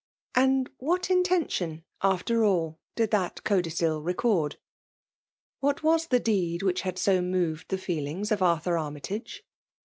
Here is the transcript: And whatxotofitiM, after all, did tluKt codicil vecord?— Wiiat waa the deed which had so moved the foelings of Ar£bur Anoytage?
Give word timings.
And 0.33 0.67
whatxotofitiM, 0.79 1.83
after 2.01 2.43
all, 2.43 2.79
did 2.95 3.11
tluKt 3.11 3.43
codicil 3.43 4.01
vecord?— 4.01 4.55
Wiiat 5.63 5.83
waa 5.83 5.99
the 6.09 6.19
deed 6.19 6.63
which 6.63 6.81
had 6.81 6.97
so 6.97 7.21
moved 7.21 7.69
the 7.69 7.77
foelings 7.77 8.31
of 8.31 8.39
Ar£bur 8.39 8.79
Anoytage? 8.79 9.41